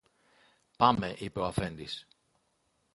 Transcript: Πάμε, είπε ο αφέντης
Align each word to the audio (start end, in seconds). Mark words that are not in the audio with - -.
Πάμε, 0.77 1.15
είπε 1.17 1.39
ο 1.39 1.45
αφέντης 1.45 2.07